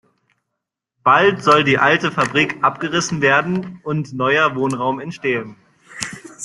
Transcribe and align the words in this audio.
Bald 1.03 1.43
soll 1.43 1.63
die 1.63 1.77
alte 1.77 2.11
Fabrik 2.11 2.57
abgerissen 2.63 3.21
werden 3.21 3.79
und 3.83 4.13
neuer 4.13 4.55
Wohnraum 4.55 4.99
entstehen. 4.99 5.57